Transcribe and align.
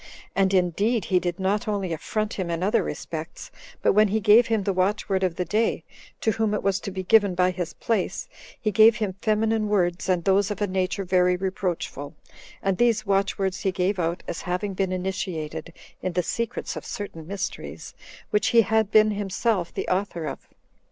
And 0.35 0.51
indeed 0.51 1.05
he 1.05 1.19
did 1.19 1.39
not 1.39 1.67
only 1.67 1.93
affront 1.93 2.33
him 2.33 2.49
in 2.49 2.63
other 2.63 2.81
respects, 2.81 3.51
but 3.83 3.93
when 3.93 4.07
he 4.07 4.19
gave 4.19 4.47
him 4.47 4.63
the 4.63 4.73
watchword 4.73 5.21
of 5.21 5.35
the 5.35 5.45
day, 5.45 5.83
to 6.21 6.31
whom 6.31 6.55
it 6.55 6.63
was 6.63 6.79
to 6.79 6.89
be 6.89 7.03
given 7.03 7.35
by 7.35 7.51
his 7.51 7.73
place, 7.73 8.27
he 8.59 8.71
gave 8.71 8.95
him 8.95 9.13
feminine 9.21 9.67
words, 9.69 10.09
and 10.09 10.23
those 10.23 10.49
of 10.49 10.59
a 10.59 10.65
nature 10.65 11.03
very 11.05 11.35
reproachful; 11.35 12.15
and 12.63 12.79
these 12.79 13.05
watchwords 13.05 13.59
he 13.61 13.71
gave 13.71 13.99
out, 13.99 14.23
as 14.27 14.41
having 14.41 14.73
been 14.73 14.91
initiated 14.91 15.71
in 16.01 16.13
the 16.13 16.23
secrets 16.23 16.75
of 16.75 16.83
certain 16.83 17.27
mysteries, 17.27 17.93
which 18.31 18.47
he 18.47 18.63
had 18.63 18.89
been 18.89 19.11
himself 19.11 19.71
the 19.71 19.87
author 19.87 20.25
of. 20.25 20.47